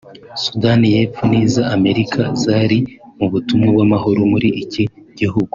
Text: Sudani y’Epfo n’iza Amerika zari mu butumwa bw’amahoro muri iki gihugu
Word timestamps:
Sudani 0.43 0.87
y’Epfo 0.95 1.23
n’iza 1.29 1.61
Amerika 1.75 2.21
zari 2.43 2.77
mu 3.17 3.27
butumwa 3.31 3.67
bw’amahoro 3.75 4.21
muri 4.31 4.49
iki 4.63 4.83
gihugu 5.19 5.49